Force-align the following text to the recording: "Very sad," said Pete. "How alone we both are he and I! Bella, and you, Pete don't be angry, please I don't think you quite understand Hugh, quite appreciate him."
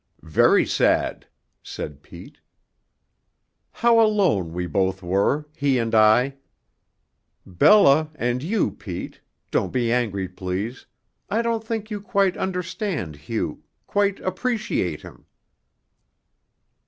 "Very 0.23 0.65
sad," 0.65 1.27
said 1.61 2.01
Pete. 2.01 2.39
"How 3.71 3.99
alone 3.99 4.51
we 4.51 4.65
both 4.65 5.03
are 5.03 5.45
he 5.55 5.77
and 5.77 5.93
I! 5.93 6.37
Bella, 7.45 8.09
and 8.15 8.41
you, 8.41 8.71
Pete 8.71 9.21
don't 9.51 9.71
be 9.71 9.91
angry, 9.91 10.27
please 10.27 10.87
I 11.29 11.43
don't 11.43 11.63
think 11.63 11.91
you 11.91 12.01
quite 12.01 12.35
understand 12.35 13.15
Hugh, 13.15 13.61
quite 13.85 14.19
appreciate 14.21 15.01
him." 15.03 15.27